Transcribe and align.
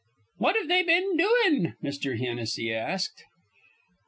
"What 0.37 0.55
have 0.55 0.67
they 0.67 0.81
been 0.81 1.15
doin'?" 1.15 1.75
Mr. 1.83 2.17
Hennessy 2.17 2.73
asked. 2.73 3.23